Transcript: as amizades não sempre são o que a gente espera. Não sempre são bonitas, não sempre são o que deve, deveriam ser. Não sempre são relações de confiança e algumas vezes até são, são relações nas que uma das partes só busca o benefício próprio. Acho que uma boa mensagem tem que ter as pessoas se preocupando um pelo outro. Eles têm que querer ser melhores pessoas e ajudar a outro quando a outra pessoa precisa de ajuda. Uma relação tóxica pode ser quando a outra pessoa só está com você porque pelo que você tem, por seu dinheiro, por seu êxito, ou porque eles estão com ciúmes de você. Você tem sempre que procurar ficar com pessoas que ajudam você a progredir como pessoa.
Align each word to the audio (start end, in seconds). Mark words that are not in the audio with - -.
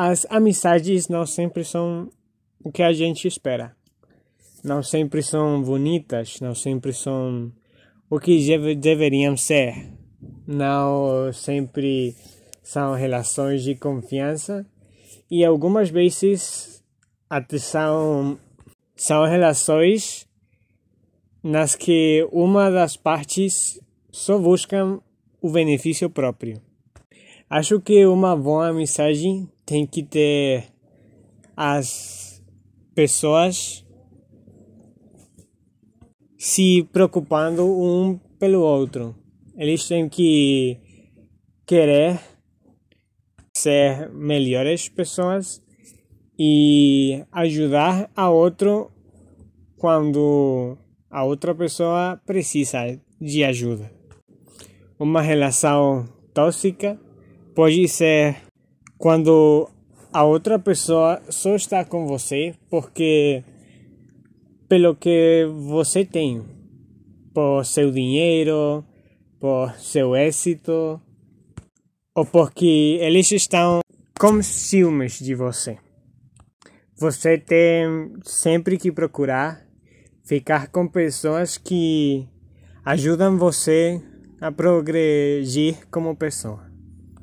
as 0.00 0.24
amizades 0.30 1.08
não 1.08 1.26
sempre 1.26 1.64
são 1.64 2.08
o 2.62 2.70
que 2.70 2.84
a 2.84 2.92
gente 2.92 3.26
espera. 3.26 3.74
Não 4.62 4.80
sempre 4.80 5.24
são 5.24 5.60
bonitas, 5.60 6.38
não 6.40 6.54
sempre 6.54 6.92
são 6.92 7.52
o 8.08 8.20
que 8.20 8.46
deve, 8.46 8.76
deveriam 8.76 9.36
ser. 9.36 9.92
Não 10.46 11.32
sempre 11.32 12.14
são 12.62 12.94
relações 12.94 13.64
de 13.64 13.74
confiança 13.74 14.64
e 15.28 15.44
algumas 15.44 15.90
vezes 15.90 16.80
até 17.28 17.58
são, 17.58 18.38
são 18.94 19.26
relações 19.26 20.28
nas 21.42 21.74
que 21.74 22.24
uma 22.30 22.70
das 22.70 22.96
partes 22.96 23.80
só 24.12 24.38
busca 24.38 25.00
o 25.42 25.50
benefício 25.50 26.08
próprio. 26.08 26.67
Acho 27.50 27.80
que 27.80 28.04
uma 28.04 28.36
boa 28.36 28.74
mensagem 28.74 29.50
tem 29.64 29.86
que 29.86 30.02
ter 30.02 30.66
as 31.56 32.44
pessoas 32.94 33.86
se 36.36 36.86
preocupando 36.92 37.64
um 37.66 38.18
pelo 38.38 38.60
outro. 38.60 39.16
Eles 39.56 39.88
têm 39.88 40.10
que 40.10 40.78
querer 41.66 42.20
ser 43.56 44.10
melhores 44.10 44.90
pessoas 44.90 45.62
e 46.38 47.24
ajudar 47.32 48.10
a 48.14 48.28
outro 48.28 48.92
quando 49.78 50.76
a 51.10 51.24
outra 51.24 51.54
pessoa 51.54 52.20
precisa 52.26 53.00
de 53.18 53.42
ajuda. 53.42 53.90
Uma 54.98 55.22
relação 55.22 56.06
tóxica 56.34 57.00
pode 57.58 57.88
ser 57.88 58.36
quando 58.98 59.68
a 60.12 60.22
outra 60.22 60.60
pessoa 60.60 61.20
só 61.28 61.56
está 61.56 61.84
com 61.84 62.06
você 62.06 62.54
porque 62.70 63.42
pelo 64.68 64.94
que 64.94 65.44
você 65.66 66.04
tem, 66.04 66.40
por 67.34 67.64
seu 67.64 67.90
dinheiro, 67.90 68.84
por 69.40 69.74
seu 69.74 70.14
êxito, 70.14 71.02
ou 72.14 72.24
porque 72.24 73.00
eles 73.00 73.32
estão 73.32 73.80
com 74.20 74.40
ciúmes 74.40 75.18
de 75.18 75.34
você. 75.34 75.78
Você 76.96 77.38
tem 77.38 78.12
sempre 78.22 78.78
que 78.78 78.92
procurar 78.92 79.66
ficar 80.24 80.68
com 80.68 80.86
pessoas 80.86 81.58
que 81.58 82.24
ajudam 82.84 83.36
você 83.36 84.00
a 84.40 84.52
progredir 84.52 85.88
como 85.90 86.14
pessoa. 86.14 86.67